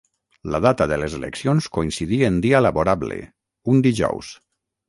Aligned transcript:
La 0.53 0.59
data 0.65 0.87
de 0.91 0.97
les 1.01 1.17
eleccions 1.17 1.69
coincidí 1.79 2.21
en 2.31 2.41
dia 2.47 2.65
laborable, 2.69 3.21
un 3.75 3.89
dijous. 3.91 4.35